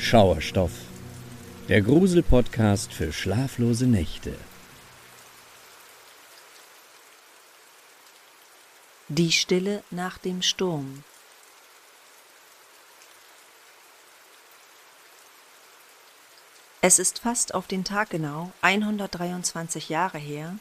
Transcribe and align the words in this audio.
Schauerstoff, 0.00 0.72
der 1.68 1.82
Grusel-Podcast 1.82 2.92
für 2.92 3.12
schlaflose 3.12 3.86
Nächte. 3.86 4.34
Die 9.08 9.30
Stille 9.30 9.84
nach 9.90 10.16
dem 10.16 10.40
Sturm. 10.40 11.04
Es 16.80 16.98
ist 16.98 17.18
fast 17.18 17.54
auf 17.54 17.66
den 17.66 17.84
Tag 17.84 18.08
genau 18.08 18.50
123 18.62 19.90
Jahre 19.90 20.18
her, 20.18 20.56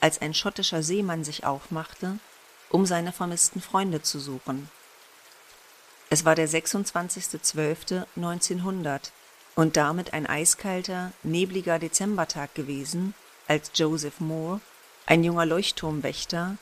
als 0.00 0.22
ein 0.22 0.32
schottischer 0.32 0.84
Seemann 0.84 1.24
sich 1.24 1.44
aufmachte, 1.44 2.20
um 2.70 2.86
seine 2.86 3.12
vermissten 3.12 3.60
Freunde 3.60 4.02
zu 4.02 4.20
suchen. 4.20 4.70
Es 6.14 6.24
war 6.24 6.36
der 6.36 6.48
26.12.1900 6.48 9.10
und 9.56 9.76
damit 9.76 10.12
ein 10.12 10.28
eiskalter, 10.28 11.10
nebliger 11.24 11.80
Dezembertag 11.80 12.54
gewesen, 12.54 13.14
als 13.48 13.72
Joseph 13.74 14.20
Moore, 14.20 14.60
ein 15.06 15.24
junger 15.24 15.44
Leuchtturmwächter, 15.44 16.56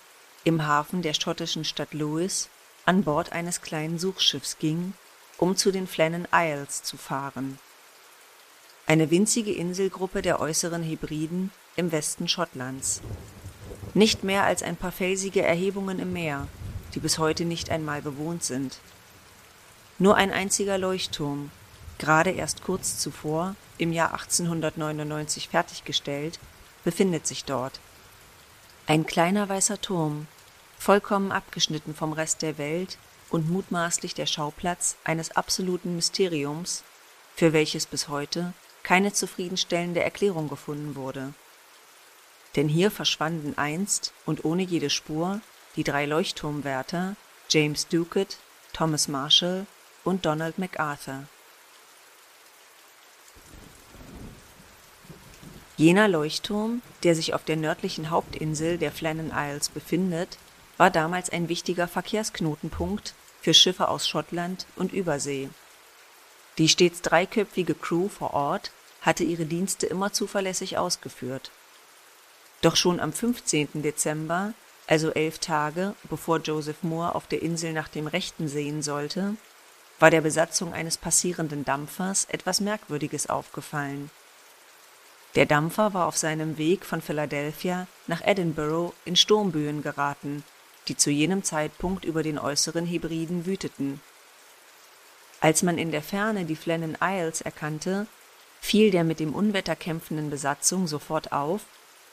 im 0.44 0.66
Hafen 0.66 1.02
der 1.02 1.12
schottischen 1.12 1.66
Stadt 1.66 1.92
Lewis 1.92 2.48
an 2.86 3.04
Bord 3.04 3.32
eines 3.32 3.60
kleinen 3.60 3.98
Suchschiffs 3.98 4.56
ging, 4.58 4.94
um 5.36 5.54
zu 5.54 5.70
den 5.70 5.86
Flennan 5.86 6.26
Isles 6.34 6.82
zu 6.82 6.96
fahren. 6.96 7.58
Eine 8.86 9.10
winzige 9.10 9.52
Inselgruppe 9.52 10.22
der 10.22 10.40
Äußeren 10.40 10.82
Hebriden 10.82 11.50
im 11.76 11.92
Westen 11.92 12.26
Schottlands. 12.26 13.02
Nicht 13.92 14.24
mehr 14.24 14.44
als 14.44 14.62
ein 14.62 14.76
paar 14.76 14.92
felsige 14.92 15.42
Erhebungen 15.42 15.98
im 15.98 16.14
Meer, 16.14 16.48
die 16.94 17.00
bis 17.00 17.18
heute 17.18 17.44
nicht 17.44 17.68
einmal 17.68 18.00
bewohnt 18.00 18.44
sind. 18.44 18.78
Nur 20.02 20.16
ein 20.16 20.32
einziger 20.32 20.78
Leuchtturm, 20.78 21.52
gerade 21.98 22.30
erst 22.30 22.64
kurz 22.64 22.98
zuvor, 22.98 23.54
im 23.78 23.92
Jahr 23.92 24.10
1899 24.10 25.48
fertiggestellt, 25.48 26.40
befindet 26.82 27.24
sich 27.24 27.44
dort. 27.44 27.78
Ein 28.88 29.06
kleiner 29.06 29.48
weißer 29.48 29.80
Turm, 29.80 30.26
vollkommen 30.76 31.30
abgeschnitten 31.30 31.94
vom 31.94 32.12
Rest 32.12 32.42
der 32.42 32.58
Welt 32.58 32.98
und 33.30 33.48
mutmaßlich 33.48 34.12
der 34.12 34.26
Schauplatz 34.26 34.96
eines 35.04 35.36
absoluten 35.36 35.94
Mysteriums, 35.94 36.82
für 37.36 37.52
welches 37.52 37.86
bis 37.86 38.08
heute 38.08 38.54
keine 38.82 39.12
zufriedenstellende 39.12 40.02
Erklärung 40.02 40.48
gefunden 40.48 40.96
wurde. 40.96 41.32
Denn 42.56 42.66
hier 42.66 42.90
verschwanden 42.90 43.56
einst 43.56 44.12
und 44.26 44.44
ohne 44.44 44.64
jede 44.64 44.90
Spur 44.90 45.40
die 45.76 45.84
drei 45.84 46.06
Leuchtturmwärter 46.06 47.14
James 47.48 47.86
Ducat, 47.86 48.38
Thomas 48.72 49.06
Marshall 49.06 49.64
und 50.04 50.26
Donald 50.26 50.58
MacArthur. 50.58 51.24
Jener 55.76 56.06
Leuchtturm, 56.06 56.82
der 57.02 57.14
sich 57.14 57.34
auf 57.34 57.44
der 57.44 57.56
nördlichen 57.56 58.10
Hauptinsel 58.10 58.78
der 58.78 58.92
Flannan 58.92 59.32
Isles 59.34 59.68
befindet, 59.68 60.38
war 60.76 60.90
damals 60.90 61.30
ein 61.30 61.48
wichtiger 61.48 61.88
Verkehrsknotenpunkt 61.88 63.14
für 63.40 63.54
Schiffe 63.54 63.88
aus 63.88 64.06
Schottland 64.06 64.66
und 64.76 64.92
Übersee. 64.92 65.48
Die 66.58 66.68
stets 66.68 67.02
dreiköpfige 67.02 67.74
Crew 67.74 68.08
vor 68.08 68.34
Ort 68.34 68.70
hatte 69.00 69.24
ihre 69.24 69.46
Dienste 69.46 69.86
immer 69.86 70.12
zuverlässig 70.12 70.78
ausgeführt. 70.78 71.50
Doch 72.60 72.76
schon 72.76 73.00
am 73.00 73.12
15. 73.12 73.82
Dezember, 73.82 74.54
also 74.86 75.10
elf 75.10 75.38
Tage 75.38 75.94
bevor 76.08 76.38
Joseph 76.38 76.82
Moore 76.82 77.14
auf 77.14 77.26
der 77.26 77.42
Insel 77.42 77.72
nach 77.72 77.88
dem 77.88 78.06
Rechten 78.06 78.46
sehen 78.46 78.82
sollte, 78.82 79.36
war 80.02 80.10
der 80.10 80.20
Besatzung 80.20 80.74
eines 80.74 80.98
passierenden 80.98 81.64
Dampfers 81.64 82.24
etwas 82.28 82.60
Merkwürdiges 82.60 83.30
aufgefallen. 83.30 84.10
Der 85.36 85.46
Dampfer 85.46 85.94
war 85.94 86.08
auf 86.08 86.16
seinem 86.16 86.58
Weg 86.58 86.84
von 86.84 87.00
Philadelphia 87.00 87.86
nach 88.08 88.20
Edinburgh 88.20 88.92
in 89.04 89.14
Sturmböen 89.14 89.80
geraten, 89.80 90.42
die 90.88 90.96
zu 90.96 91.12
jenem 91.12 91.44
Zeitpunkt 91.44 92.04
über 92.04 92.24
den 92.24 92.36
äußeren 92.36 92.84
Hebriden 92.84 93.46
wüteten. 93.46 94.00
Als 95.38 95.62
man 95.62 95.78
in 95.78 95.92
der 95.92 96.02
Ferne 96.02 96.46
die 96.46 96.56
Flennan 96.56 96.98
Isles 97.00 97.40
erkannte, 97.40 98.08
fiel 98.60 98.90
der 98.90 99.04
mit 99.04 99.20
dem 99.20 99.32
Unwetter 99.32 99.76
kämpfenden 99.76 100.30
Besatzung 100.30 100.88
sofort 100.88 101.30
auf, 101.30 101.60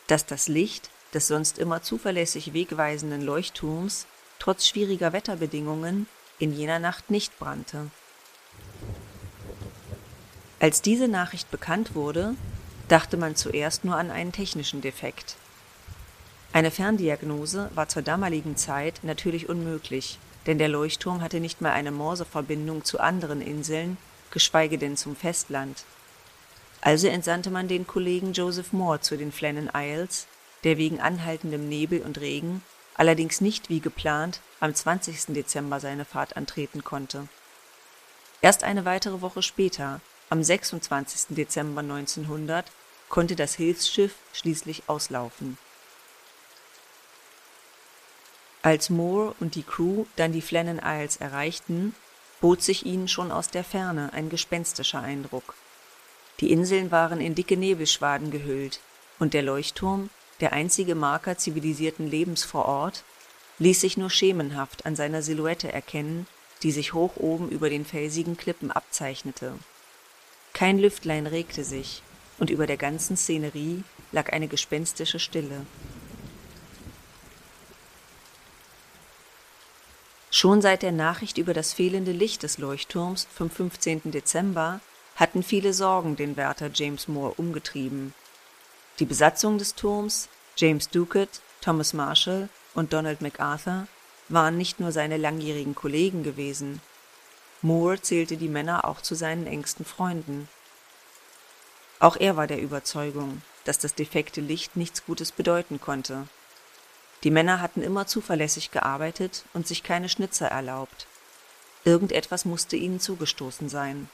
dass 0.06 0.28
das 0.28 0.48
Licht 0.48 0.92
des 1.16 1.26
sonst 1.26 1.58
immer 1.58 1.82
zuverlässig 1.82 2.54
wegweisenden 2.54 3.24
Leuchtturms 3.24 4.06
trotz 4.38 4.68
schwieriger 4.68 5.12
Wetterbedingungen 5.12 6.06
in 6.40 6.54
jener 6.54 6.80
Nacht 6.80 7.12
nicht 7.12 7.38
brannte. 7.38 7.92
Als 10.60 10.82
diese 10.82 11.08
Nachricht 11.08 11.52
bekannt 11.52 11.96
wurde, 11.96 12.36
dachte 12.88 13.18
man 13.18 13.36
zuerst 13.36 13.86
nur 13.86 13.96
an 13.96 14.12
einen 14.12 14.32
technischen 14.32 14.82
Defekt. 14.82 15.36
Eine 16.52 16.72
Ferndiagnose 16.72 17.70
war 17.76 17.88
zur 17.88 18.02
damaligen 18.02 18.58
Zeit 18.58 19.02
natürlich 19.04 19.48
unmöglich, 19.48 20.18
denn 20.48 20.58
der 20.58 20.68
Leuchtturm 20.68 21.22
hatte 21.22 21.40
nicht 21.40 21.62
mal 21.62 21.72
eine 21.72 21.92
Morseverbindung 21.92 22.84
zu 22.84 23.00
anderen 23.00 23.42
Inseln, 23.42 23.98
geschweige 24.32 24.78
denn 24.78 24.98
zum 24.98 25.16
Festland. 25.16 25.84
Also 26.82 27.08
entsandte 27.08 27.52
man 27.52 27.68
den 27.68 27.86
Kollegen 27.86 28.34
Joseph 28.34 28.74
Moore 28.74 29.02
zu 29.02 29.18
den 29.18 29.32
Flennan 29.32 29.70
Isles, 29.76 30.28
der 30.64 30.78
wegen 30.78 31.00
anhaltendem 31.00 31.70
Nebel 31.70 32.02
und 32.02 32.20
Regen 32.20 32.64
allerdings 33.00 33.40
nicht 33.40 33.70
wie 33.70 33.80
geplant 33.80 34.42
am 34.60 34.76
20. 34.76 35.28
Dezember 35.28 35.80
seine 35.80 36.04
Fahrt 36.04 36.36
antreten 36.36 36.84
konnte. 36.84 37.30
Erst 38.42 38.66
eine 38.66 38.84
weitere 38.84 39.22
Woche 39.22 39.42
später, 39.42 40.02
am 40.30 40.44
26. 40.44 41.28
Dezember 41.30 41.80
1900, 41.80 42.70
konnte 43.08 43.38
das 43.38 43.56
Hilfsschiff 43.56 44.16
schließlich 44.34 44.84
auslaufen. 44.88 45.58
Als 48.64 48.90
Moore 48.90 49.34
und 49.40 49.56
die 49.56 49.64
Crew 49.64 50.06
dann 50.18 50.34
die 50.34 50.42
Flennan 50.42 50.82
Isles 50.84 51.16
erreichten, 51.16 51.96
bot 52.42 52.62
sich 52.62 52.86
ihnen 52.86 53.08
schon 53.08 53.32
aus 53.32 53.48
der 53.50 53.64
Ferne 53.64 54.12
ein 54.12 54.30
gespenstischer 54.30 55.00
Eindruck. 55.00 55.56
Die 56.42 56.52
Inseln 56.52 56.92
waren 56.92 57.22
in 57.22 57.34
dicke 57.34 57.56
Nebelschwaden 57.56 58.30
gehüllt, 58.30 58.82
und 59.20 59.34
der 59.34 59.44
Leuchtturm, 59.44 60.10
der 60.40 60.54
einzige 60.54 60.96
Marker 60.96 61.38
zivilisierten 61.38 62.08
Lebens 62.08 62.44
vor 62.44 62.66
Ort, 62.66 63.04
ließ 63.60 63.82
sich 63.82 63.98
nur 63.98 64.10
schemenhaft 64.10 64.86
an 64.86 64.96
seiner 64.96 65.22
Silhouette 65.22 65.72
erkennen, 65.72 66.28
die 66.64 66.72
sich 66.72 66.94
hoch 66.94 67.18
oben 67.18 67.50
über 67.50 67.70
den 67.70 67.86
felsigen 67.86 68.38
Klippen 68.38 68.72
abzeichnete. 68.72 69.54
Kein 70.54 70.80
Lüftlein 70.80 71.28
regte 71.28 71.64
sich, 71.64 72.02
und 72.38 72.50
über 72.50 72.68
der 72.68 72.78
ganzen 72.78 73.18
Szenerie 73.18 73.84
lag 74.12 74.32
eine 74.32 74.48
gespenstische 74.48 75.20
Stille. 75.20 75.66
Schon 80.32 80.62
seit 80.62 80.84
der 80.84 80.92
Nachricht 80.92 81.38
über 81.38 81.54
das 81.54 81.74
fehlende 81.74 82.12
Licht 82.12 82.44
des 82.44 82.60
Leuchtturms 82.60 83.28
vom 83.34 83.50
15. 83.50 84.12
Dezember 84.12 84.80
hatten 85.16 85.44
viele 85.44 85.74
Sorgen 85.74 86.16
den 86.16 86.38
Wärter 86.38 86.70
James 86.74 87.08
Moore 87.08 87.34
umgetrieben. 87.36 88.14
Die 89.00 89.06
Besatzung 89.06 89.58
des 89.58 89.76
Turms, 89.76 90.28
James 90.58 90.90
Ducat, 90.90 91.30
Thomas 91.62 91.94
Marshall 91.94 92.50
und 92.74 92.92
Donald 92.92 93.22
MacArthur, 93.22 93.88
waren 94.28 94.58
nicht 94.58 94.82
nur 94.82 94.92
seine 94.92 95.16
langjährigen 95.16 95.74
Kollegen 95.74 96.22
gewesen. 96.22 96.82
Moore 97.62 98.02
zählte 98.02 98.36
die 98.36 98.50
Männer 98.50 98.84
auch 98.84 99.00
zu 99.02 99.16
seinen 99.16 99.48
engsten 99.48 99.86
Freunden. 99.86 100.50
Auch 102.02 102.18
er 102.18 102.36
war 102.36 102.46
der 102.46 102.62
Überzeugung, 102.62 103.42
dass 103.64 103.80
das 103.80 103.96
defekte 103.96 104.42
Licht 104.42 104.76
nichts 104.76 105.06
Gutes 105.06 105.32
bedeuten 105.32 105.80
konnte. 105.80 106.28
Die 107.24 107.32
Männer 107.32 107.62
hatten 107.62 107.82
immer 107.82 108.06
zuverlässig 108.06 108.70
gearbeitet 108.70 109.46
und 109.54 109.66
sich 109.66 109.82
keine 109.82 110.10
Schnitzer 110.10 110.48
erlaubt. 110.48 111.08
Irgendetwas 111.86 112.44
musste 112.44 112.76
ihnen 112.76 113.00
zugestoßen 113.00 113.70
sein. 113.70 114.10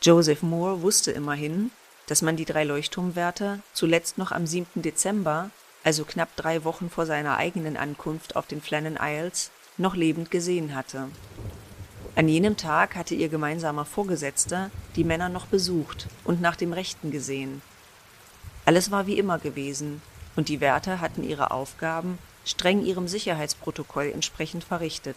Joseph 0.00 0.42
Moore 0.42 0.82
wusste 0.82 1.10
immerhin, 1.10 1.72
dass 2.08 2.22
man 2.22 2.36
die 2.36 2.44
drei 2.44 2.64
Leuchtturmwärter 2.64 3.60
zuletzt 3.72 4.18
noch 4.18 4.32
am 4.32 4.46
7. 4.46 4.82
Dezember, 4.82 5.50
also 5.84 6.04
knapp 6.04 6.34
drei 6.34 6.64
Wochen 6.64 6.90
vor 6.90 7.06
seiner 7.06 7.36
eigenen 7.36 7.76
Ankunft 7.76 8.34
auf 8.34 8.46
den 8.46 8.60
Flannan 8.60 8.98
Isles, 9.00 9.52
noch 9.76 9.94
lebend 9.94 10.30
gesehen 10.30 10.74
hatte. 10.74 11.08
An 12.16 12.28
jenem 12.28 12.56
Tag 12.56 12.96
hatte 12.96 13.14
ihr 13.14 13.28
gemeinsamer 13.28 13.84
Vorgesetzter 13.84 14.70
die 14.96 15.04
Männer 15.04 15.28
noch 15.28 15.46
besucht 15.46 16.08
und 16.24 16.40
nach 16.40 16.56
dem 16.56 16.72
Rechten 16.72 17.12
gesehen. 17.12 17.62
Alles 18.64 18.90
war 18.90 19.06
wie 19.06 19.18
immer 19.18 19.38
gewesen, 19.38 20.02
und 20.34 20.48
die 20.48 20.60
Wärter 20.60 21.00
hatten 21.00 21.22
ihre 21.22 21.52
Aufgaben 21.52 22.18
streng 22.44 22.84
ihrem 22.84 23.08
Sicherheitsprotokoll 23.08 24.10
entsprechend 24.12 24.64
verrichtet. 24.64 25.16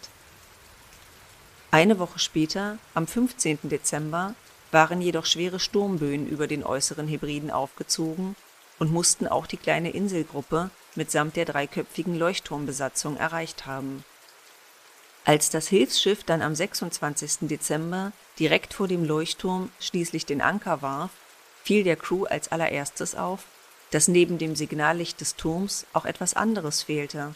Eine 1.71 1.99
Woche 1.99 2.19
später, 2.19 2.77
am 2.93 3.07
15. 3.07 3.59
Dezember, 3.63 4.35
waren 4.71 5.01
jedoch 5.01 5.25
schwere 5.25 5.59
Sturmböen 5.59 6.27
über 6.27 6.47
den 6.47 6.63
äußeren 6.63 7.07
Hebriden 7.07 7.51
aufgezogen 7.51 8.35
und 8.79 8.91
mussten 8.91 9.27
auch 9.27 9.45
die 9.45 9.57
kleine 9.57 9.91
Inselgruppe 9.91 10.71
mitsamt 10.95 11.35
der 11.35 11.45
dreiköpfigen 11.45 12.17
Leuchtturmbesatzung 12.17 13.17
erreicht 13.17 13.65
haben. 13.65 14.03
Als 15.23 15.49
das 15.49 15.67
Hilfsschiff 15.67 16.23
dann 16.23 16.41
am 16.41 16.55
26. 16.55 17.47
Dezember 17.47 18.11
direkt 18.39 18.73
vor 18.73 18.87
dem 18.87 19.05
Leuchtturm 19.05 19.69
schließlich 19.79 20.25
den 20.25 20.41
Anker 20.41 20.81
warf, 20.81 21.11
fiel 21.63 21.83
der 21.83 21.95
Crew 21.95 22.25
als 22.25 22.51
allererstes 22.51 23.13
auf, 23.15 23.43
dass 23.91 24.07
neben 24.07 24.37
dem 24.37 24.55
Signallicht 24.55 25.21
des 25.21 25.35
Turms 25.35 25.85
auch 25.93 26.05
etwas 26.05 26.33
anderes 26.33 26.81
fehlte. 26.81 27.35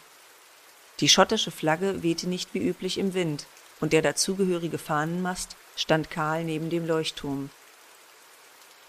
Die 0.99 1.09
schottische 1.09 1.51
Flagge 1.51 2.01
wehte 2.01 2.27
nicht 2.27 2.53
wie 2.53 2.59
üblich 2.59 2.97
im 2.97 3.13
Wind, 3.13 3.45
und 3.81 3.93
der 3.93 4.01
dazugehörige 4.01 4.77
Fahnenmast 4.77 5.57
stand 5.75 6.09
kahl 6.09 6.43
neben 6.43 6.69
dem 6.69 6.85
Leuchtturm. 6.85 7.49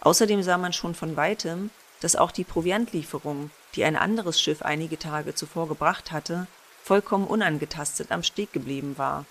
Außerdem 0.00 0.42
sah 0.42 0.58
man 0.58 0.72
schon 0.72 0.94
von 0.94 1.16
weitem, 1.16 1.70
dass 2.00 2.16
auch 2.16 2.30
die 2.30 2.44
Proviantlieferung, 2.44 3.50
die 3.74 3.84
ein 3.84 3.96
anderes 3.96 4.40
Schiff 4.40 4.62
einige 4.62 4.98
Tage 4.98 5.34
zuvor 5.34 5.68
gebracht 5.68 6.12
hatte, 6.12 6.46
vollkommen 6.82 7.26
unangetastet 7.26 8.12
am 8.12 8.22
Steg 8.22 8.52
geblieben 8.52 8.98
war. 8.98 9.24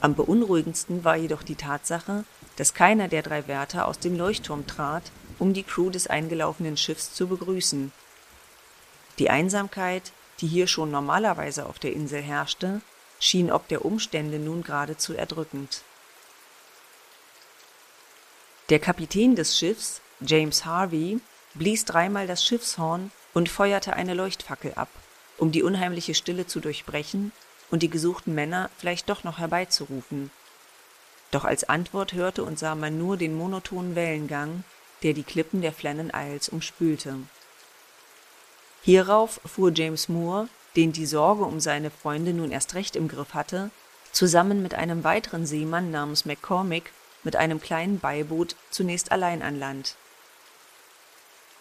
Am 0.00 0.14
beunruhigendsten 0.14 1.04
war 1.04 1.16
jedoch 1.16 1.42
die 1.42 1.56
Tatsache, 1.56 2.24
dass 2.56 2.74
keiner 2.74 3.08
der 3.08 3.22
drei 3.22 3.46
Wärter 3.48 3.86
aus 3.86 3.98
dem 3.98 4.16
Leuchtturm 4.16 4.66
trat, 4.66 5.02
um 5.38 5.54
die 5.54 5.62
Crew 5.62 5.90
des 5.90 6.06
eingelaufenen 6.06 6.76
Schiffs 6.76 7.14
zu 7.14 7.26
begrüßen. 7.26 7.92
Die 9.18 9.30
Einsamkeit, 9.30 10.12
die 10.40 10.46
hier 10.46 10.66
schon 10.66 10.90
normalerweise 10.90 11.66
auf 11.66 11.78
der 11.78 11.92
Insel 11.92 12.22
herrschte, 12.22 12.80
schien 13.18 13.50
ob 13.50 13.68
der 13.68 13.84
Umstände 13.84 14.38
nun 14.38 14.62
geradezu 14.62 15.14
erdrückend. 15.14 15.82
Der 18.70 18.78
Kapitän 18.78 19.36
des 19.36 19.58
Schiffs, 19.58 20.00
James 20.20 20.64
Harvey, 20.64 21.20
blies 21.52 21.84
dreimal 21.84 22.26
das 22.26 22.42
Schiffshorn 22.42 23.10
und 23.34 23.50
feuerte 23.50 23.92
eine 23.92 24.14
Leuchtfackel 24.14 24.72
ab, 24.74 24.88
um 25.36 25.52
die 25.52 25.62
unheimliche 25.62 26.14
Stille 26.14 26.46
zu 26.46 26.60
durchbrechen 26.60 27.32
und 27.70 27.82
die 27.82 27.90
gesuchten 27.90 28.34
Männer 28.34 28.70
vielleicht 28.78 29.10
doch 29.10 29.22
noch 29.22 29.38
herbeizurufen. 29.38 30.30
Doch 31.30 31.44
als 31.44 31.68
Antwort 31.68 32.14
hörte 32.14 32.42
und 32.42 32.58
sah 32.58 32.74
man 32.74 32.96
nur 32.96 33.18
den 33.18 33.36
monotonen 33.36 33.96
Wellengang, 33.96 34.64
der 35.02 35.12
die 35.12 35.24
Klippen 35.24 35.60
der 35.60 35.72
Flannan 35.72 36.10
Isles 36.14 36.48
umspülte. 36.48 37.16
Hierauf 38.82 39.42
fuhr 39.44 39.72
James 39.74 40.08
Moore, 40.08 40.48
den 40.74 40.92
die 40.92 41.06
Sorge 41.06 41.44
um 41.44 41.60
seine 41.60 41.90
Freunde 41.90 42.32
nun 42.32 42.50
erst 42.50 42.74
recht 42.74 42.96
im 42.96 43.08
Griff 43.08 43.34
hatte, 43.34 43.70
zusammen 44.12 44.62
mit 44.62 44.74
einem 44.74 45.04
weiteren 45.04 45.44
Seemann 45.44 45.90
namens 45.90 46.24
McCormick 46.24 46.92
mit 47.24 47.36
einem 47.36 47.60
kleinen 47.60 47.98
Beiboot 47.98 48.54
zunächst 48.70 49.10
allein 49.10 49.42
an 49.42 49.58
Land. 49.58 49.96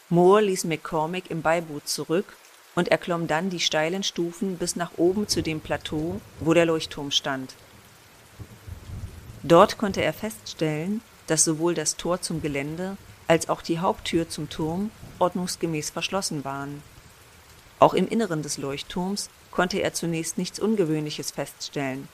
Moore 0.09 0.41
ließ 0.41 0.65
McCormick 0.65 1.31
im 1.31 1.41
Beiboot 1.41 1.87
zurück 1.87 2.37
und 2.75 2.89
erklomm 2.89 3.27
dann 3.27 3.49
die 3.49 3.59
steilen 3.59 4.03
Stufen 4.03 4.57
bis 4.57 4.75
nach 4.75 4.91
oben 4.97 5.27
zu 5.27 5.41
dem 5.41 5.59
Plateau, 5.59 6.21
wo 6.39 6.53
der 6.53 6.65
Leuchtturm 6.65 7.11
stand. 7.11 7.55
Dort 9.41 9.77
konnte 9.77 10.01
er 10.01 10.13
feststellen, 10.13 11.01
dass 11.27 11.43
sowohl 11.43 11.73
das 11.73 11.97
Tor 11.97 12.21
zum 12.21 12.41
Gelände 12.41 12.97
als 13.27 13.49
auch 13.49 13.61
die 13.61 13.79
Haupttür 13.79 14.29
zum 14.29 14.49
Turm 14.49 14.91
ordnungsgemäß 15.19 15.89
verschlossen 15.89 16.43
waren. 16.45 16.83
Auch 17.79 17.93
im 17.93 18.07
Inneren 18.07 18.41
des 18.41 18.57
Leuchtturms 18.57 19.29
konnte 19.51 19.81
er 19.81 19.93
zunächst 19.93 20.37
nichts 20.37 20.59
Ungewöhnliches 20.59 21.31
feststellen. 21.31 22.07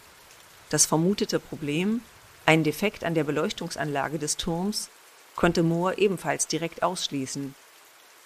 Das 0.69 0.85
vermutete 0.85 1.39
Problem, 1.39 2.01
ein 2.49 2.63
Defekt 2.63 3.03
an 3.03 3.13
der 3.13 3.25
Beleuchtungsanlage 3.25 4.17
des 4.17 4.35
Turms, 4.35 4.89
konnte 5.35 5.61
Moore 5.61 5.99
ebenfalls 5.99 6.47
direkt 6.47 6.81
ausschließen. 6.81 7.53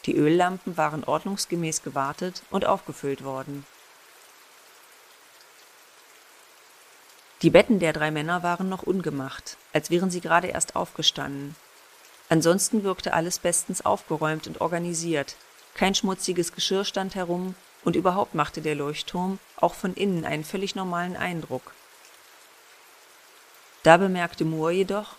Die 0.06 0.16
Öllampen 0.16 0.78
waren 0.78 1.04
ordnungsgemäß 1.04 1.84
gewartet 1.84 2.42
und 2.50 2.66
aufgefüllt 2.66 3.26
worden. 3.26 3.66
Die 7.42 7.50
Betten 7.50 7.80
der 7.80 7.92
drei 7.92 8.12
Männer 8.12 8.44
waren 8.44 8.70
noch 8.70 8.84
ungemacht, 8.84 9.58
als 9.74 9.90
wären 9.90 10.10
sie 10.10 10.22
gerade 10.22 10.48
erst 10.48 10.78
aufgestanden. 10.78 11.58
Ansonsten 12.30 12.86
wirkte 12.86 13.12
alles 13.12 13.40
bestens 13.40 13.86
aufgeräumt 13.86 14.48
und 14.48 14.62
organisiert, 14.62 15.36
kein 15.74 15.96
schmutziges 15.96 16.54
Geschirr 16.54 16.86
stand 16.86 17.16
herum, 17.16 17.56
und 17.84 17.98
überhaupt 17.98 18.36
machte 18.36 18.62
der 18.62 18.76
Leuchtturm 18.76 19.38
auch 19.58 19.74
von 19.74 19.94
innen 19.96 20.24
einen 20.24 20.46
völlig 20.46 20.76
normalen 20.76 21.18
Eindruck. 21.18 21.74
Da 23.84 23.98
bemerkte 23.98 24.46
Moore 24.46 24.72
jedoch, 24.72 25.16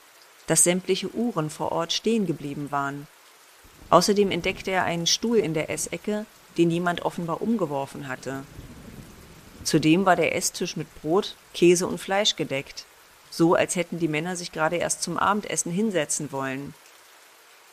dass 0.47 0.65
sämtliche 0.65 1.15
Uhren 1.15 1.51
vor 1.51 1.73
Ort 1.73 1.93
stehen 1.93 2.27
geblieben 2.27 2.71
waren. 2.71 3.07
Außerdem 3.91 4.31
entdeckte 4.31 4.71
er 4.71 4.85
einen 4.85 5.07
Stuhl 5.07 5.39
in 5.39 5.55
der 5.55 5.71
Essecke, 5.71 6.27
den 6.57 6.71
jemand 6.71 7.03
offenbar 7.03 7.43
umgeworfen 7.43 8.09
hatte. 8.09 8.45
Zudem 9.65 10.05
war 10.05 10.17
der 10.17 10.35
Esstisch 10.35 10.77
mit 10.77 10.87
Brot, 11.01 11.37
Käse 11.53 11.87
und 11.87 11.99
Fleisch 11.99 12.37
gedeckt, 12.37 12.85
so 13.31 13.55
als 13.55 13.77
hätten 13.77 13.99
die 13.99 14.09
Männer 14.09 14.37
sich 14.37 14.53
gerade 14.53 14.77
erst 14.77 15.03
zum 15.03 15.19
Abendessen 15.19 15.73
hinsetzen 15.73 16.33
wollen. 16.33 16.75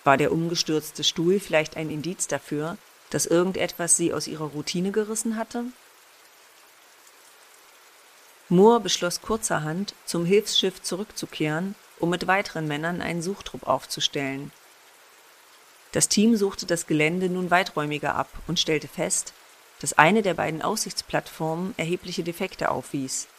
War 0.03 0.17
der 0.17 0.31
umgestürzte 0.31 1.03
Stuhl 1.03 1.39
vielleicht 1.39 1.77
ein 1.77 1.89
Indiz 1.89 2.27
dafür, 2.27 2.77
dass 3.11 3.25
irgendetwas 3.25 3.97
sie 3.97 4.13
aus 4.13 4.27
ihrer 4.27 4.45
Routine 4.45 4.91
gerissen 4.91 5.37
hatte? 5.37 5.65
Moore 8.51 8.81
beschloss 8.81 9.21
kurzerhand, 9.21 9.95
zum 10.03 10.25
Hilfsschiff 10.25 10.81
zurückzukehren, 10.81 11.73
um 11.99 12.09
mit 12.09 12.27
weiteren 12.27 12.67
Männern 12.67 13.01
einen 13.01 13.21
Suchtrupp 13.21 13.65
aufzustellen. 13.65 14.51
Das 15.93 16.09
Team 16.09 16.35
suchte 16.35 16.65
das 16.65 16.85
Gelände 16.85 17.29
nun 17.29 17.49
weiträumiger 17.49 18.13
ab 18.13 18.27
und 18.47 18.59
stellte 18.59 18.89
fest, 18.89 19.31
dass 19.79 19.93
eine 19.93 20.21
der 20.21 20.33
beiden 20.33 20.61
Aussichtsplattformen 20.61 21.73
erhebliche 21.77 22.23
Defekte 22.23 22.71
aufwies. 22.71 23.29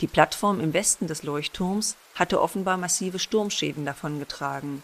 Die 0.00 0.08
Plattform 0.08 0.58
im 0.58 0.72
Westen 0.72 1.06
des 1.06 1.22
Leuchtturms 1.22 1.94
hatte 2.16 2.42
offenbar 2.42 2.78
massive 2.78 3.20
Sturmschäden 3.20 3.86
davongetragen. 3.86 4.82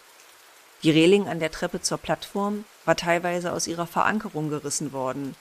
Die 0.85 0.93
Reling 0.93 1.27
an 1.27 1.41
der 1.41 1.51
Treppe 1.51 1.83
zur 1.83 1.99
Plattform 1.99 2.65
war 2.85 2.95
teilweise 2.95 3.53
aus 3.53 3.67
ihrer 3.67 3.89
Verankerung 3.89 4.51
gerissen 4.51 4.93
worden, 4.93 5.35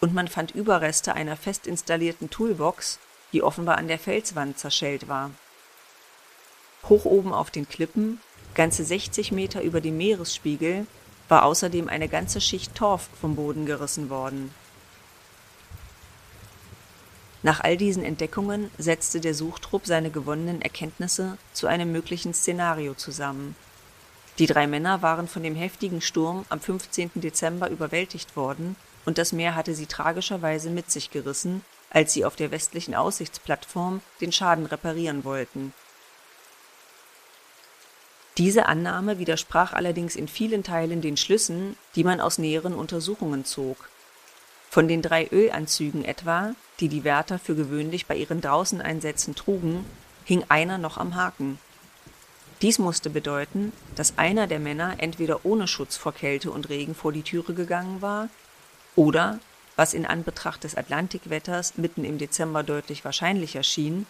und 0.00 0.14
man 0.14 0.28
fand 0.28 0.52
Überreste 0.52 1.14
einer 1.14 1.36
fest 1.36 1.66
installierten 1.66 2.30
Toolbox, 2.30 3.00
die 3.32 3.42
offenbar 3.42 3.78
an 3.78 3.88
der 3.88 3.98
Felswand 3.98 4.58
zerschellt 4.58 5.08
war. 5.08 5.30
Hoch 6.88 7.04
oben 7.04 7.32
auf 7.32 7.50
den 7.50 7.68
Klippen, 7.68 8.20
ganze 8.54 8.84
60 8.84 9.32
Meter 9.32 9.62
über 9.62 9.80
dem 9.80 9.96
Meeresspiegel, 9.96 10.86
war 11.28 11.44
außerdem 11.44 11.88
eine 11.88 12.08
ganze 12.08 12.40
Schicht 12.40 12.74
Torf 12.74 13.08
vom 13.20 13.34
Boden 13.34 13.66
gerissen 13.66 14.10
worden. 14.10 14.54
Nach 17.42 17.60
all 17.60 17.76
diesen 17.76 18.04
Entdeckungen 18.04 18.70
setzte 18.78 19.20
der 19.20 19.34
Suchtrupp 19.34 19.86
seine 19.86 20.10
gewonnenen 20.10 20.62
Erkenntnisse 20.62 21.38
zu 21.52 21.66
einem 21.66 21.92
möglichen 21.92 22.34
Szenario 22.34 22.94
zusammen 22.94 23.56
die 24.38 24.46
drei 24.46 24.66
Männer 24.66 25.00
waren 25.00 25.28
von 25.28 25.42
dem 25.42 25.54
heftigen 25.54 26.02
Sturm 26.02 26.44
am 26.50 26.60
15. 26.60 27.12
Dezember 27.14 27.70
überwältigt 27.70 28.36
worden, 28.36 28.76
und 29.06 29.18
das 29.18 29.32
Meer 29.32 29.54
hatte 29.54 29.74
sie 29.74 29.86
tragischerweise 29.86 30.68
mit 30.68 30.90
sich 30.90 31.10
gerissen, 31.10 31.64
als 31.90 32.12
sie 32.12 32.24
auf 32.24 32.36
der 32.36 32.50
westlichen 32.50 32.94
Aussichtsplattform 32.94 34.00
den 34.20 34.32
Schaden 34.32 34.66
reparieren 34.66 35.24
wollten. 35.24 35.72
Diese 38.38 38.66
Annahme 38.66 39.18
widersprach 39.18 39.72
allerdings 39.72 40.14
in 40.14 40.28
vielen 40.28 40.62
Teilen 40.62 41.00
den 41.00 41.16
Schlüssen, 41.16 41.76
die 41.94 42.04
man 42.04 42.20
aus 42.20 42.38
näheren 42.38 42.74
Untersuchungen 42.74 43.44
zog. 43.44 43.88
Von 44.68 44.88
den 44.88 45.00
drei 45.00 45.26
Ölanzügen 45.32 46.04
etwa, 46.04 46.54
die 46.80 46.88
die 46.88 47.04
Wärter 47.04 47.38
für 47.38 47.54
gewöhnlich 47.54 48.06
bei 48.06 48.16
ihren 48.16 48.42
Draußeneinsätzen 48.42 49.34
trugen, 49.34 49.86
hing 50.24 50.44
einer 50.48 50.76
noch 50.76 50.98
am 50.98 51.14
Haken 51.14 51.58
dies 52.62 52.78
musste 52.78 53.10
bedeuten, 53.10 53.72
dass 53.96 54.16
einer 54.16 54.46
der 54.46 54.60
Männer 54.60 54.94
entweder 54.98 55.44
ohne 55.44 55.68
Schutz 55.68 55.96
vor 55.98 56.12
Kälte 56.12 56.50
und 56.50 56.70
Regen 56.70 56.94
vor 56.94 57.12
die 57.12 57.22
Türe 57.22 57.52
gegangen 57.52 58.00
war 58.00 58.30
oder, 58.94 59.40
was 59.76 59.94
in 59.94 60.06
Anbetracht 60.06 60.64
des 60.64 60.74
Atlantikwetters 60.74 61.76
mitten 61.76 62.04
im 62.04 62.18
Dezember 62.18 62.62
deutlich 62.62 63.04
wahrscheinlicher 63.04 63.62
schien, 63.62 64.06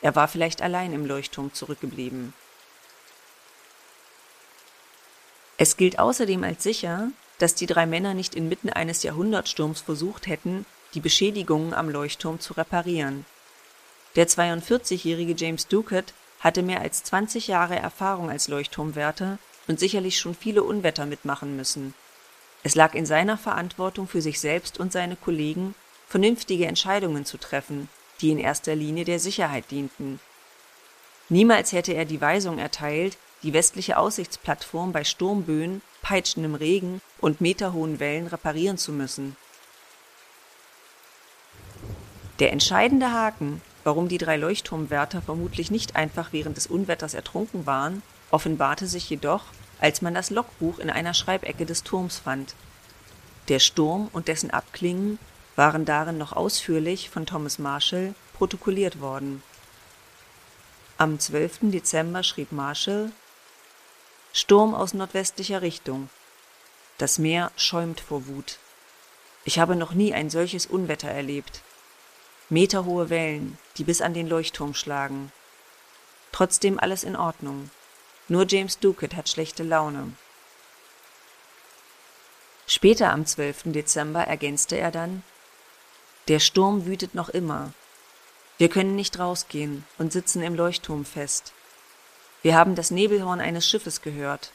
er 0.00 0.16
war 0.16 0.28
vielleicht 0.28 0.62
allein 0.62 0.92
im 0.92 1.06
Leuchtturm 1.06 1.52
zurückgeblieben. 1.52 2.32
Es 5.58 5.76
gilt 5.76 5.98
außerdem 5.98 6.42
als 6.42 6.62
sicher, 6.62 7.10
dass 7.38 7.54
die 7.54 7.66
drei 7.66 7.86
Männer 7.86 8.14
nicht 8.14 8.34
inmitten 8.34 8.70
eines 8.70 9.02
Jahrhundertsturms 9.02 9.80
versucht 9.80 10.26
hätten, 10.26 10.66
die 10.94 11.00
Beschädigungen 11.00 11.74
am 11.74 11.88
Leuchtturm 11.88 12.40
zu 12.40 12.54
reparieren. 12.54 13.24
Der 14.16 14.28
42-jährige 14.28 15.34
James 15.36 15.68
Ducat 15.68 16.14
hatte 16.40 16.62
mehr 16.62 16.80
als 16.80 17.04
20 17.04 17.46
Jahre 17.46 17.76
Erfahrung 17.76 18.30
als 18.30 18.48
Leuchtturmwärter 18.48 19.38
und 19.68 19.78
sicherlich 19.78 20.18
schon 20.18 20.34
viele 20.34 20.64
Unwetter 20.64 21.06
mitmachen 21.06 21.56
müssen. 21.56 21.94
Es 22.62 22.74
lag 22.74 22.94
in 22.94 23.06
seiner 23.06 23.36
Verantwortung 23.36 24.06
für 24.06 24.22
sich 24.22 24.40
selbst 24.40 24.78
und 24.78 24.92
seine 24.92 25.16
Kollegen, 25.16 25.74
vernünftige 26.06 26.66
Entscheidungen 26.66 27.24
zu 27.24 27.38
treffen, 27.38 27.88
die 28.20 28.30
in 28.30 28.38
erster 28.38 28.74
Linie 28.74 29.04
der 29.04 29.18
Sicherheit 29.18 29.70
dienten. 29.70 30.20
Niemals 31.28 31.72
hätte 31.72 31.92
er 31.92 32.04
die 32.04 32.20
Weisung 32.20 32.58
erteilt, 32.58 33.16
die 33.42 33.52
westliche 33.52 33.96
Aussichtsplattform 33.96 34.92
bei 34.92 35.02
Sturmböen, 35.02 35.82
peitschendem 36.02 36.54
Regen 36.54 37.00
und 37.18 37.40
meterhohen 37.40 37.98
Wellen 37.98 38.26
reparieren 38.26 38.78
zu 38.78 38.92
müssen. 38.92 39.36
Der 42.38 42.52
entscheidende 42.52 43.10
Haken 43.10 43.60
warum 43.84 44.08
die 44.08 44.18
drei 44.18 44.36
Leuchtturmwärter 44.36 45.22
vermutlich 45.22 45.70
nicht 45.70 45.96
einfach 45.96 46.32
während 46.32 46.56
des 46.56 46.66
Unwetters 46.66 47.14
ertrunken 47.14 47.66
waren, 47.66 48.02
offenbarte 48.32 48.88
sich 48.88 49.08
jedoch, 49.08 49.44
als 49.80 50.02
man 50.02 50.14
das 50.14 50.30
Logbuch 50.30 50.78
in 50.78 50.90
einer 50.90 51.14
Schreibecke 51.14 51.66
des 51.66 51.84
Turms 51.84 52.18
fand. 52.18 52.54
Der 53.48 53.60
Sturm 53.60 54.08
und 54.12 54.28
dessen 54.28 54.50
Abklingen 54.50 55.18
waren 55.54 55.84
darin 55.84 56.18
noch 56.18 56.32
ausführlich 56.32 57.10
von 57.10 57.26
Thomas 57.26 57.58
Marshall 57.58 58.14
protokolliert 58.34 59.00
worden. 59.00 59.42
Am 60.98 61.18
12. 61.18 61.70
Dezember 61.70 62.22
schrieb 62.22 62.52
Marshall 62.52 63.12
Sturm 64.32 64.74
aus 64.74 64.94
nordwestlicher 64.94 65.60
Richtung. 65.60 66.08
Das 66.98 67.18
Meer 67.18 67.50
schäumt 67.56 68.00
vor 68.00 68.26
Wut. 68.26 68.58
Ich 69.44 69.58
habe 69.58 69.76
noch 69.76 69.92
nie 69.92 70.14
ein 70.14 70.30
solches 70.30 70.66
Unwetter 70.66 71.08
erlebt. 71.08 71.62
Meterhohe 72.48 73.10
Wellen, 73.10 73.58
die 73.76 73.84
bis 73.84 74.00
an 74.00 74.14
den 74.14 74.28
Leuchtturm 74.28 74.74
schlagen. 74.74 75.32
Trotzdem 76.30 76.78
alles 76.78 77.02
in 77.02 77.16
Ordnung. 77.16 77.70
Nur 78.28 78.46
James 78.48 78.78
Ducat 78.78 79.14
hat 79.14 79.28
schlechte 79.28 79.62
Laune. 79.62 80.12
Später 82.66 83.12
am 83.12 83.26
12. 83.26 83.64
Dezember 83.66 84.22
ergänzte 84.22 84.78
er 84.78 84.90
dann 84.90 85.22
Der 86.28 86.38
Sturm 86.38 86.86
wütet 86.86 87.14
noch 87.14 87.28
immer. 87.28 87.72
Wir 88.58 88.68
können 88.68 88.94
nicht 88.94 89.18
rausgehen 89.18 89.84
und 89.98 90.12
sitzen 90.12 90.42
im 90.42 90.54
Leuchtturm 90.54 91.04
fest. 91.04 91.52
Wir 92.42 92.56
haben 92.56 92.74
das 92.74 92.90
Nebelhorn 92.90 93.40
eines 93.40 93.68
Schiffes 93.68 94.02
gehört. 94.02 94.52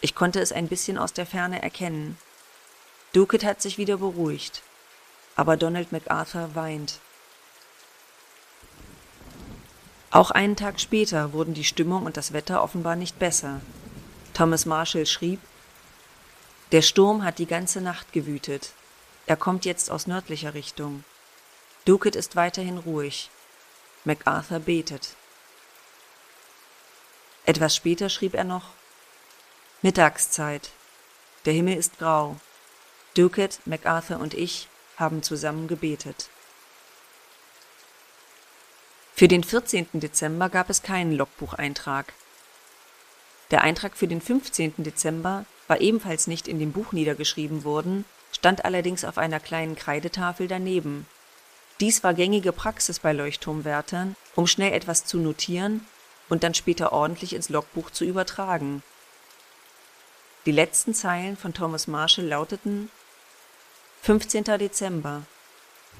Ich 0.00 0.14
konnte 0.14 0.40
es 0.40 0.52
ein 0.52 0.68
bisschen 0.68 0.98
aus 0.98 1.12
der 1.12 1.26
Ferne 1.26 1.62
erkennen. 1.62 2.16
Ducat 3.12 3.44
hat 3.44 3.62
sich 3.62 3.78
wieder 3.78 3.98
beruhigt, 3.98 4.62
aber 5.36 5.56
Donald 5.56 5.92
MacArthur 5.92 6.54
weint. 6.54 7.00
Auch 10.14 10.30
einen 10.30 10.54
Tag 10.54 10.78
später 10.78 11.32
wurden 11.32 11.54
die 11.54 11.64
Stimmung 11.64 12.04
und 12.04 12.16
das 12.16 12.32
Wetter 12.32 12.62
offenbar 12.62 12.94
nicht 12.94 13.18
besser. 13.18 13.60
Thomas 14.32 14.64
Marshall 14.64 15.06
schrieb, 15.06 15.40
der 16.70 16.82
Sturm 16.82 17.24
hat 17.24 17.40
die 17.40 17.46
ganze 17.46 17.80
Nacht 17.80 18.12
gewütet. 18.12 18.74
Er 19.26 19.36
kommt 19.36 19.64
jetzt 19.64 19.90
aus 19.90 20.06
nördlicher 20.06 20.54
Richtung. 20.54 21.02
Ducat 21.84 22.14
ist 22.14 22.36
weiterhin 22.36 22.78
ruhig. 22.78 23.28
MacArthur 24.04 24.60
betet. 24.60 25.16
Etwas 27.44 27.74
später 27.74 28.08
schrieb 28.08 28.34
er 28.34 28.44
noch, 28.44 28.66
Mittagszeit. 29.82 30.70
Der 31.44 31.54
Himmel 31.54 31.76
ist 31.76 31.98
grau. 31.98 32.36
Ducat, 33.14 33.58
MacArthur 33.64 34.20
und 34.20 34.32
ich 34.32 34.68
haben 34.96 35.24
zusammen 35.24 35.66
gebetet. 35.66 36.30
Für 39.16 39.28
den 39.28 39.44
14. 39.44 39.86
Dezember 39.92 40.48
gab 40.48 40.68
es 40.70 40.82
keinen 40.82 41.12
Logbucheintrag. 41.12 42.12
Der 43.52 43.62
Eintrag 43.62 43.96
für 43.96 44.08
den 44.08 44.20
15. 44.20 44.74
Dezember 44.78 45.44
war 45.68 45.80
ebenfalls 45.80 46.26
nicht 46.26 46.48
in 46.48 46.58
dem 46.58 46.72
Buch 46.72 46.90
niedergeschrieben 46.90 47.62
worden, 47.62 48.06
stand 48.32 48.64
allerdings 48.64 49.04
auf 49.04 49.16
einer 49.16 49.38
kleinen 49.38 49.76
Kreidetafel 49.76 50.48
daneben. 50.48 51.06
Dies 51.78 52.02
war 52.02 52.12
gängige 52.12 52.50
Praxis 52.50 52.98
bei 52.98 53.12
Leuchtturmwärtern, 53.12 54.16
um 54.34 54.48
schnell 54.48 54.72
etwas 54.72 55.04
zu 55.04 55.18
notieren 55.18 55.86
und 56.28 56.42
dann 56.42 56.54
später 56.54 56.92
ordentlich 56.92 57.34
ins 57.34 57.50
Logbuch 57.50 57.90
zu 57.90 58.04
übertragen. 58.04 58.82
Die 60.44 60.52
letzten 60.52 60.92
Zeilen 60.92 61.36
von 61.36 61.54
Thomas 61.54 61.86
Marshall 61.86 62.26
lauteten 62.26 62.90
15. 64.02 64.42
Dezember. 64.58 65.22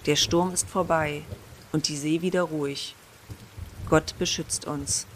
Der 0.07 0.17
Sturm 0.17 0.53
ist 0.53 0.69
vorbei 0.69 1.23
und 1.71 1.87
die 1.87 1.97
See 1.97 2.21
wieder 2.21 2.43
ruhig. 2.43 2.97
Gott 3.95 4.19
beschützt 4.19 4.65
uns. 4.65 5.07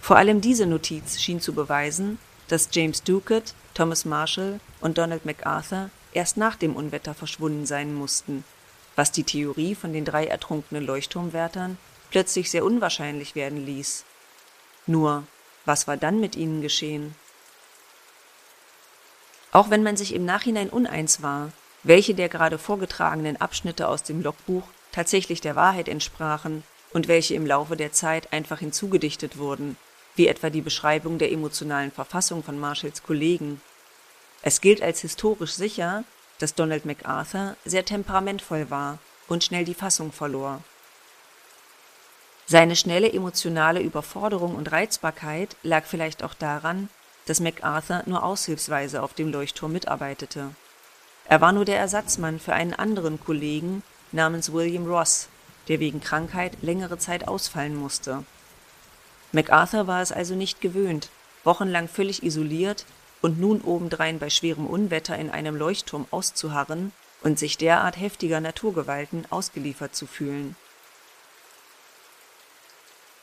Vor 0.00 0.16
allem 0.16 0.40
diese 0.40 0.64
Notiz 0.64 1.20
schien 1.20 1.40
zu 1.40 1.54
beweisen, 1.54 2.20
dass 2.46 2.68
James 2.70 3.02
Ducat, 3.02 3.52
Thomas 3.74 4.04
Marshall 4.04 4.60
und 4.80 4.98
Donald 4.98 5.26
MacArthur 5.26 5.90
erst 6.12 6.36
nach 6.36 6.54
dem 6.54 6.76
Unwetter 6.76 7.14
verschwunden 7.14 7.66
sein 7.66 7.92
mussten, 7.92 8.44
was 8.94 9.10
die 9.10 9.24
Theorie 9.24 9.74
von 9.74 9.92
den 9.92 10.04
drei 10.04 10.28
ertrunkenen 10.28 10.86
Leuchtturmwärtern 10.86 11.78
plötzlich 12.12 12.48
sehr 12.48 12.64
unwahrscheinlich 12.64 13.34
werden 13.34 13.66
ließ. 13.66 14.04
Nur, 14.86 15.24
was 15.64 15.88
war 15.88 15.96
dann 15.96 16.20
mit 16.20 16.36
ihnen 16.36 16.62
geschehen? 16.62 17.16
Auch 19.50 19.68
wenn 19.68 19.82
man 19.82 19.96
sich 19.96 20.14
im 20.14 20.24
Nachhinein 20.24 20.70
uneins 20.70 21.22
war, 21.22 21.50
welche 21.82 22.14
der 22.14 22.28
gerade 22.28 22.56
vorgetragenen 22.56 23.40
Abschnitte 23.40 23.88
aus 23.88 24.04
dem 24.04 24.22
Logbuch 24.22 24.62
tatsächlich 24.92 25.40
der 25.40 25.56
Wahrheit 25.56 25.88
entsprachen 25.88 26.62
und 26.92 27.08
welche 27.08 27.34
im 27.34 27.46
Laufe 27.46 27.76
der 27.76 27.92
Zeit 27.92 28.32
einfach 28.32 28.58
hinzugedichtet 28.60 29.38
wurden, 29.38 29.76
wie 30.14 30.28
etwa 30.28 30.50
die 30.50 30.60
Beschreibung 30.60 31.18
der 31.18 31.32
emotionalen 31.32 31.90
Verfassung 31.90 32.44
von 32.44 32.58
Marshalls 32.58 33.02
Kollegen. 33.02 33.60
Es 34.42 34.60
gilt 34.60 34.82
als 34.82 35.00
historisch 35.00 35.52
sicher, 35.52 36.04
dass 36.38 36.54
Donald 36.54 36.84
MacArthur 36.84 37.56
sehr 37.64 37.84
temperamentvoll 37.84 38.70
war 38.70 38.98
und 39.28 39.44
schnell 39.44 39.64
die 39.64 39.74
Fassung 39.74 40.12
verlor. 40.12 40.62
Seine 42.46 42.76
schnelle 42.76 43.10
emotionale 43.10 43.80
Überforderung 43.80 44.56
und 44.56 44.70
Reizbarkeit 44.72 45.56
lag 45.62 45.84
vielleicht 45.84 46.22
auch 46.22 46.34
daran, 46.34 46.88
dass 47.26 47.40
MacArthur 47.40 48.02
nur 48.06 48.24
aushilfsweise 48.24 49.02
auf 49.02 49.14
dem 49.14 49.30
Leuchtturm 49.30 49.72
mitarbeitete. 49.72 50.50
Er 51.24 51.40
war 51.40 51.52
nur 51.52 51.64
der 51.64 51.78
Ersatzmann 51.78 52.40
für 52.40 52.52
einen 52.52 52.74
anderen 52.74 53.20
Kollegen, 53.20 53.82
namens 54.12 54.52
William 54.52 54.86
Ross, 54.86 55.28
der 55.68 55.80
wegen 55.80 56.00
Krankheit 56.00 56.58
längere 56.62 56.98
Zeit 56.98 57.28
ausfallen 57.28 57.74
musste. 57.74 58.24
MacArthur 59.32 59.86
war 59.86 60.02
es 60.02 60.12
also 60.12 60.34
nicht 60.34 60.60
gewöhnt, 60.60 61.08
wochenlang 61.44 61.88
völlig 61.88 62.22
isoliert 62.22 62.84
und 63.22 63.40
nun 63.40 63.60
obendrein 63.62 64.18
bei 64.18 64.30
schwerem 64.30 64.66
Unwetter 64.66 65.16
in 65.16 65.30
einem 65.30 65.56
Leuchtturm 65.56 66.06
auszuharren 66.10 66.92
und 67.22 67.38
sich 67.38 67.56
derart 67.56 67.98
heftiger 67.98 68.40
Naturgewalten 68.40 69.24
ausgeliefert 69.30 69.94
zu 69.94 70.06
fühlen. 70.06 70.56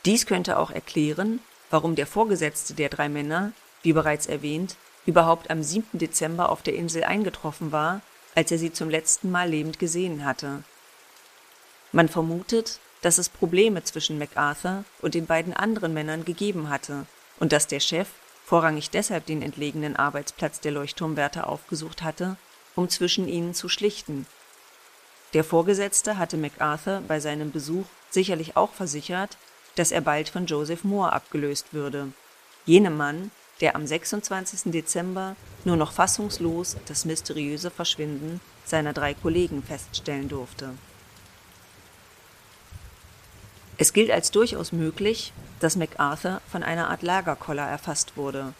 Dies 0.06 0.24
könnte 0.24 0.58
auch 0.58 0.70
erklären, 0.70 1.40
warum 1.68 1.94
der 1.94 2.06
Vorgesetzte 2.06 2.74
der 2.74 2.88
drei 2.88 3.08
Männer, 3.08 3.52
wie 3.82 3.92
bereits 3.92 4.26
erwähnt, 4.26 4.76
überhaupt 5.06 5.50
am 5.50 5.62
7. 5.62 5.98
Dezember 5.98 6.48
auf 6.48 6.62
der 6.62 6.74
Insel 6.74 7.04
eingetroffen 7.04 7.70
war, 7.70 8.00
als 8.34 8.50
er 8.50 8.58
sie 8.58 8.72
zum 8.72 8.88
letzten 8.88 9.30
Mal 9.30 9.50
lebend 9.50 9.78
gesehen 9.78 10.24
hatte. 10.24 10.62
Man 11.92 12.08
vermutet, 12.08 12.78
dass 13.02 13.18
es 13.18 13.28
Probleme 13.28 13.82
zwischen 13.82 14.18
MacArthur 14.18 14.84
und 15.00 15.14
den 15.14 15.26
beiden 15.26 15.52
anderen 15.52 15.92
Männern 15.92 16.24
gegeben 16.24 16.68
hatte 16.68 17.06
und 17.40 17.52
dass 17.52 17.66
der 17.66 17.80
Chef 17.80 18.08
vorrangig 18.44 18.90
deshalb 18.90 19.26
den 19.26 19.42
entlegenen 19.42 19.96
Arbeitsplatz 19.96 20.60
der 20.60 20.72
Leuchtturmwärter 20.72 21.48
aufgesucht 21.48 22.02
hatte, 22.02 22.36
um 22.76 22.88
zwischen 22.88 23.26
ihnen 23.26 23.54
zu 23.54 23.68
schlichten. 23.68 24.26
Der 25.34 25.44
Vorgesetzte 25.44 26.16
hatte 26.18 26.36
MacArthur 26.36 27.02
bei 27.06 27.18
seinem 27.18 27.50
Besuch 27.50 27.86
sicherlich 28.10 28.56
auch 28.56 28.72
versichert, 28.72 29.36
dass 29.74 29.92
er 29.92 30.00
bald 30.00 30.28
von 30.28 30.46
Joseph 30.46 30.84
Moore 30.84 31.12
abgelöst 31.12 31.72
würde, 31.72 32.12
jenem 32.66 32.96
Mann, 32.96 33.30
der 33.60 33.76
am 33.76 33.86
26. 33.86 34.72
Dezember 34.72 35.36
nur 35.64 35.76
noch 35.76 35.92
fassungslos 35.92 36.76
das 36.86 37.04
mysteriöse 37.04 37.70
Verschwinden 37.70 38.40
seiner 38.64 38.92
drei 38.92 39.14
Kollegen 39.14 39.62
feststellen 39.62 40.28
durfte 40.28 40.74
es 43.80 43.94
gilt 43.94 44.10
als 44.10 44.30
durchaus 44.30 44.72
möglich, 44.72 45.32
dass 45.58 45.74
MacArthur 45.74 46.42
von 46.52 46.62
einer 46.62 46.90
Art 46.90 47.00
Lagerkoller 47.00 47.66
erfasst 47.66 48.14
wurde. 48.14 48.52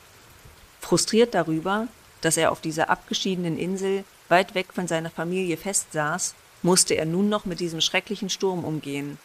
Frustriert 0.80 1.34
darüber, 1.34 1.88
dass 2.22 2.38
er 2.38 2.50
auf 2.50 2.62
dieser 2.62 2.88
abgeschiedenen 2.88 3.58
Insel 3.58 4.04
weit 4.30 4.54
weg 4.54 4.68
von 4.72 4.88
seiner 4.88 5.10
Familie 5.10 5.58
festsaß, 5.58 6.34
musste 6.62 6.94
er 6.94 7.04
nun 7.04 7.28
noch 7.28 7.44
mit 7.44 7.60
diesem 7.60 7.82
schrecklichen 7.82 8.30
Sturm 8.30 8.64
umgehen. 8.64 9.18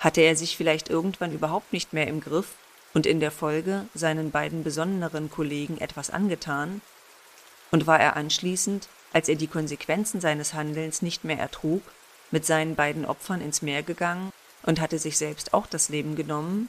Hatte 0.00 0.22
er 0.22 0.34
sich 0.34 0.56
vielleicht 0.56 0.90
irgendwann 0.90 1.32
überhaupt 1.32 1.72
nicht 1.72 1.92
mehr 1.92 2.08
im 2.08 2.20
Griff 2.20 2.54
und 2.92 3.06
in 3.06 3.20
der 3.20 3.30
Folge 3.30 3.86
seinen 3.94 4.32
beiden 4.32 4.64
besonneneren 4.64 5.30
Kollegen 5.30 5.78
etwas 5.78 6.10
angetan? 6.10 6.80
Und 7.70 7.86
war 7.86 8.00
er 8.00 8.16
anschließend, 8.16 8.88
als 9.12 9.28
er 9.28 9.36
die 9.36 9.46
Konsequenzen 9.46 10.20
seines 10.20 10.52
Handelns 10.52 11.00
nicht 11.00 11.22
mehr 11.22 11.38
ertrug, 11.38 11.82
mit 12.32 12.44
seinen 12.44 12.74
beiden 12.74 13.04
Opfern 13.04 13.40
ins 13.40 13.62
Meer 13.62 13.84
gegangen 13.84 14.32
und 14.66 14.80
hatte 14.80 14.98
sich 14.98 15.16
selbst 15.16 15.54
auch 15.54 15.66
das 15.66 15.88
Leben 15.88 16.16
genommen. 16.16 16.68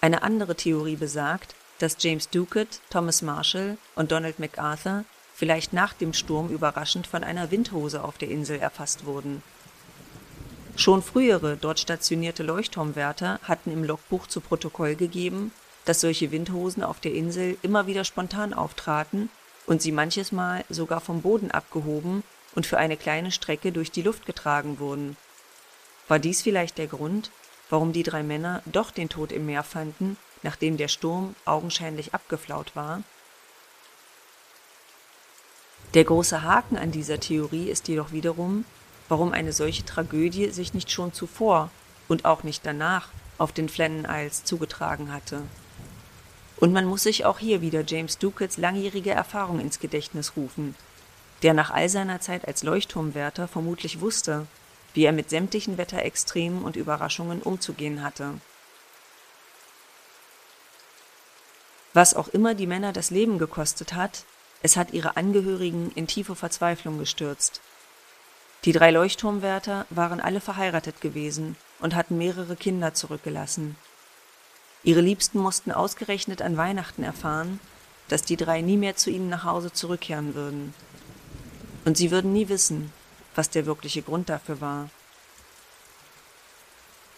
Eine 0.00 0.22
andere 0.22 0.56
Theorie 0.56 0.96
besagt, 0.96 1.54
dass 1.78 1.96
James 2.00 2.28
Ducat, 2.28 2.80
Thomas 2.90 3.22
Marshall 3.22 3.78
und 3.94 4.10
Donald 4.10 4.38
MacArthur 4.38 5.04
vielleicht 5.34 5.72
nach 5.72 5.92
dem 5.92 6.12
Sturm 6.12 6.48
überraschend 6.48 7.06
von 7.06 7.22
einer 7.22 7.50
Windhose 7.50 8.02
auf 8.02 8.18
der 8.18 8.28
Insel 8.28 8.58
erfasst 8.58 9.04
wurden. 9.04 9.42
Schon 10.76 11.02
frühere 11.02 11.56
dort 11.56 11.78
stationierte 11.78 12.42
Leuchtturmwärter 12.42 13.40
hatten 13.42 13.70
im 13.70 13.84
Logbuch 13.84 14.26
zu 14.26 14.40
Protokoll 14.40 14.96
gegeben, 14.96 15.52
dass 15.84 16.00
solche 16.00 16.30
Windhosen 16.30 16.82
auf 16.82 17.00
der 17.00 17.14
Insel 17.14 17.58
immer 17.62 17.86
wieder 17.86 18.04
spontan 18.04 18.54
auftraten 18.54 19.28
und 19.66 19.82
sie 19.82 19.92
manches 19.92 20.32
Mal 20.32 20.64
sogar 20.68 21.00
vom 21.00 21.22
Boden 21.22 21.50
abgehoben 21.50 22.22
und 22.54 22.66
für 22.66 22.78
eine 22.78 22.96
kleine 22.96 23.30
Strecke 23.30 23.72
durch 23.72 23.90
die 23.90 24.02
Luft 24.02 24.26
getragen 24.26 24.78
wurden. 24.78 25.16
War 26.08 26.18
dies 26.18 26.42
vielleicht 26.42 26.78
der 26.78 26.86
Grund, 26.86 27.30
warum 27.70 27.92
die 27.92 28.02
drei 28.02 28.22
Männer 28.22 28.62
doch 28.66 28.90
den 28.90 29.08
Tod 29.08 29.32
im 29.32 29.46
Meer 29.46 29.62
fanden, 29.62 30.16
nachdem 30.42 30.76
der 30.76 30.88
Sturm 30.88 31.34
augenscheinlich 31.44 32.14
abgeflaut 32.14 32.74
war? 32.74 33.02
Der 35.94 36.04
große 36.04 36.42
Haken 36.42 36.76
an 36.76 36.90
dieser 36.90 37.20
Theorie 37.20 37.68
ist 37.68 37.88
jedoch 37.88 38.12
wiederum, 38.12 38.64
warum 39.08 39.32
eine 39.32 39.52
solche 39.52 39.84
Tragödie 39.84 40.50
sich 40.50 40.72
nicht 40.72 40.90
schon 40.90 41.12
zuvor 41.12 41.70
und 42.08 42.24
auch 42.24 42.44
nicht 42.44 42.64
danach 42.64 43.08
auf 43.36 43.52
den 43.52 43.68
Flennon 43.68 44.06
Isles 44.10 44.44
zugetragen 44.44 45.12
hatte. 45.12 45.42
Und 46.56 46.72
man 46.72 46.86
muss 46.86 47.02
sich 47.02 47.24
auch 47.24 47.38
hier 47.38 47.60
wieder 47.60 47.84
James 47.86 48.18
Ducats 48.18 48.56
langjährige 48.56 49.10
Erfahrung 49.10 49.60
ins 49.60 49.80
Gedächtnis 49.80 50.36
rufen, 50.36 50.76
der 51.42 51.54
nach 51.54 51.70
all 51.70 51.88
seiner 51.88 52.20
Zeit 52.20 52.46
als 52.46 52.62
Leuchtturmwärter 52.62 53.48
vermutlich 53.48 54.00
wusste, 54.00 54.46
wie 54.94 55.04
er 55.04 55.12
mit 55.12 55.30
sämtlichen 55.30 55.78
Wetterextremen 55.78 56.62
und 56.62 56.76
Überraschungen 56.76 57.42
umzugehen 57.42 58.02
hatte. 58.02 58.34
Was 61.94 62.14
auch 62.14 62.28
immer 62.28 62.54
die 62.54 62.66
Männer 62.66 62.92
das 62.92 63.10
Leben 63.10 63.38
gekostet 63.38 63.92
hat, 63.92 64.24
es 64.62 64.76
hat 64.76 64.92
ihre 64.92 65.16
Angehörigen 65.16 65.90
in 65.94 66.06
tiefe 66.06 66.34
Verzweiflung 66.34 66.98
gestürzt. 66.98 67.60
Die 68.64 68.72
drei 68.72 68.92
Leuchtturmwärter 68.92 69.86
waren 69.90 70.20
alle 70.20 70.40
verheiratet 70.40 71.00
gewesen 71.00 71.56
und 71.80 71.96
hatten 71.96 72.16
mehrere 72.16 72.54
Kinder 72.54 72.94
zurückgelassen. 72.94 73.76
Ihre 74.84 75.00
Liebsten 75.00 75.38
mussten 75.38 75.72
ausgerechnet 75.72 76.42
an 76.42 76.56
Weihnachten 76.56 77.02
erfahren, 77.02 77.60
dass 78.08 78.22
die 78.22 78.36
drei 78.36 78.60
nie 78.60 78.76
mehr 78.76 78.96
zu 78.96 79.10
ihnen 79.10 79.28
nach 79.28 79.44
Hause 79.44 79.72
zurückkehren 79.72 80.34
würden. 80.34 80.74
Und 81.84 81.96
sie 81.96 82.10
würden 82.10 82.32
nie 82.32 82.48
wissen, 82.48 82.92
was 83.34 83.50
der 83.50 83.66
wirkliche 83.66 84.02
Grund 84.02 84.28
dafür 84.28 84.60
war. 84.60 84.90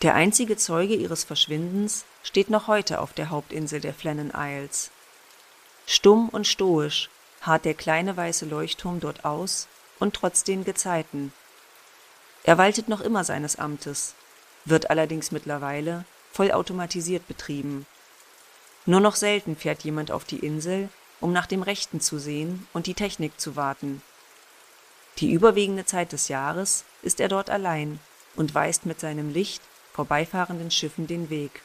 Der 0.03 0.15
einzige 0.15 0.57
Zeuge 0.57 0.95
ihres 0.95 1.25
Verschwindens 1.25 2.05
steht 2.23 2.51
noch 2.51 2.67
heute 2.67 3.01
auf 3.01 3.13
der 3.13 3.31
Hauptinsel 3.31 3.81
der 3.81 3.95
Flennon 3.95 4.33
Isles. 4.37 4.91
Stumm 5.87 6.29
und 6.29 6.47
stoisch 6.47 7.11
harrt 7.41 7.65
der 7.65 7.75
kleine 7.75 8.17
weiße 8.17 8.47
Leuchtturm 8.47 9.01
dort 9.01 9.25
aus 9.25 9.69
und 9.99 10.15
trotz 10.15 10.45
den 10.45 10.65
Gezeiten. 10.65 11.33
Er 12.43 12.59
waltet 12.59 12.89
noch 12.89 13.01
immer 13.01 13.25
seines 13.25 13.57
Amtes, 13.57 14.15
wird 14.65 14.91
allerdings 14.91 15.31
mittlerweile 15.31 16.05
vollautomatisiert 16.33 17.27
betrieben. 17.27 17.87
Nur 18.87 19.01
noch 19.01 19.17
selten 19.17 19.57
fährt 19.57 19.85
jemand 19.85 20.11
auf 20.11 20.25
die 20.25 20.41
Insel, 20.41 20.91
um 21.21 21.33
nach 21.33 21.47
dem 21.47 21.63
Rechten 21.63 22.01
zu 22.01 22.19
sehen 22.19 22.67
und 22.75 22.87
die 22.87 22.95
Technik 22.95 23.41
zu 23.41 23.57
warten. 23.57 24.03
Die 25.19 25.31
überwiegende 25.31 25.85
Zeit 25.85 26.13
des 26.13 26.29
Jahres 26.29 26.85
ist 27.03 27.21
er 27.21 27.29
dort 27.29 27.51
allein 27.51 28.01
und 28.37 28.55
weist 28.55 28.85
mit 28.87 29.01
seinem 29.01 29.33
Licht 29.33 29.63
vorbeifahrenden 29.93 30.71
Schiffen 30.71 31.07
den 31.07 31.31
Weg. 31.31 31.63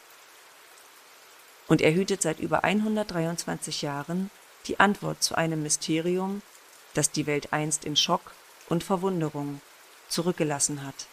Und 1.68 1.82
er 1.82 1.94
hütet 1.94 2.22
seit 2.22 2.40
über 2.40 2.64
123 2.64 3.82
Jahren 3.82 4.30
die 4.68 4.80
Antwort 4.80 5.24
zu 5.24 5.36
einem 5.36 5.64
Mysterium, 5.64 6.42
das 6.94 7.12
die 7.12 7.26
Welt 7.26 7.54
einst 7.54 7.86
in 7.86 7.96
Schock 7.96 8.34
und 8.68 8.84
Verwunderung 8.84 9.62
zurückgelassen 10.10 10.86
hat 10.86 11.08